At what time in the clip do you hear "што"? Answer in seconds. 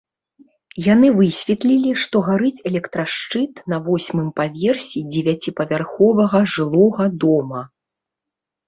2.03-2.15